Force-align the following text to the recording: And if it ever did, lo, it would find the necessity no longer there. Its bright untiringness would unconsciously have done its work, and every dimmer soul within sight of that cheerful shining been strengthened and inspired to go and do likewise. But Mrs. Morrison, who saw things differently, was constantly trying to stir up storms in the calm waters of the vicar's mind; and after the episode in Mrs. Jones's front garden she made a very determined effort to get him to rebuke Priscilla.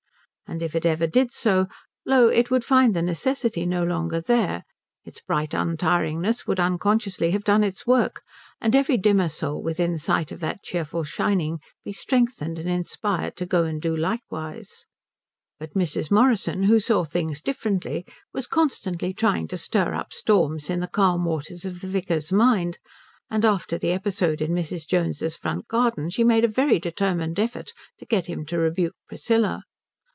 And 0.47 0.61
if 0.61 0.75
it 0.75 0.85
ever 0.85 1.07
did, 1.07 1.29
lo, 2.05 2.27
it 2.27 2.51
would 2.51 2.65
find 2.65 2.93
the 2.93 3.01
necessity 3.01 3.65
no 3.65 3.85
longer 3.85 4.19
there. 4.19 4.65
Its 5.05 5.21
bright 5.21 5.51
untiringness 5.53 6.45
would 6.45 6.59
unconsciously 6.59 7.31
have 7.31 7.45
done 7.45 7.63
its 7.63 7.87
work, 7.87 8.21
and 8.59 8.75
every 8.75 8.97
dimmer 8.97 9.29
soul 9.29 9.63
within 9.63 9.97
sight 9.97 10.29
of 10.29 10.41
that 10.41 10.61
cheerful 10.61 11.05
shining 11.05 11.59
been 11.85 11.93
strengthened 11.93 12.59
and 12.59 12.67
inspired 12.69 13.37
to 13.37 13.45
go 13.45 13.63
and 13.63 13.81
do 13.81 13.95
likewise. 13.95 14.85
But 15.57 15.73
Mrs. 15.73 16.11
Morrison, 16.11 16.63
who 16.63 16.81
saw 16.81 17.05
things 17.05 17.39
differently, 17.39 18.05
was 18.33 18.45
constantly 18.45 19.13
trying 19.13 19.47
to 19.47 19.57
stir 19.57 19.93
up 19.95 20.11
storms 20.11 20.69
in 20.69 20.81
the 20.81 20.87
calm 20.87 21.23
waters 21.23 21.63
of 21.63 21.79
the 21.79 21.87
vicar's 21.87 22.29
mind; 22.29 22.77
and 23.29 23.45
after 23.45 23.77
the 23.77 23.93
episode 23.93 24.41
in 24.41 24.51
Mrs. 24.51 24.85
Jones's 24.85 25.37
front 25.37 25.69
garden 25.69 26.09
she 26.09 26.25
made 26.25 26.43
a 26.43 26.49
very 26.49 26.77
determined 26.77 27.39
effort 27.39 27.71
to 27.99 28.05
get 28.05 28.25
him 28.25 28.45
to 28.47 28.57
rebuke 28.59 28.95
Priscilla. 29.07 29.63